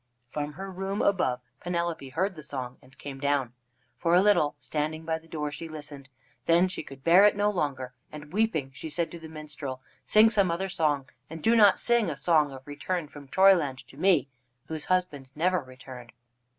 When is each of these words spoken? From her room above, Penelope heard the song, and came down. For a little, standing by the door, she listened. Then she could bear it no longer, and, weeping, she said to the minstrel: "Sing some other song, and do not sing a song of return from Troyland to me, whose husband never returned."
From 0.29 0.53
her 0.53 0.71
room 0.71 1.03
above, 1.03 1.41
Penelope 1.59 2.09
heard 2.09 2.33
the 2.33 2.41
song, 2.41 2.79
and 2.81 2.97
came 2.97 3.19
down. 3.19 3.53
For 3.99 4.15
a 4.15 4.19
little, 4.23 4.55
standing 4.57 5.05
by 5.05 5.19
the 5.19 5.27
door, 5.27 5.51
she 5.51 5.69
listened. 5.69 6.09
Then 6.47 6.67
she 6.67 6.81
could 6.81 7.03
bear 7.03 7.23
it 7.23 7.35
no 7.35 7.51
longer, 7.51 7.93
and, 8.11 8.33
weeping, 8.33 8.71
she 8.73 8.89
said 8.89 9.11
to 9.11 9.19
the 9.19 9.29
minstrel: 9.29 9.79
"Sing 10.03 10.31
some 10.31 10.49
other 10.49 10.69
song, 10.69 11.07
and 11.29 11.43
do 11.43 11.55
not 11.55 11.77
sing 11.77 12.09
a 12.09 12.17
song 12.17 12.51
of 12.51 12.65
return 12.65 13.09
from 13.09 13.27
Troyland 13.27 13.85
to 13.89 13.95
me, 13.95 14.27
whose 14.65 14.85
husband 14.85 15.29
never 15.35 15.61
returned." 15.61 16.13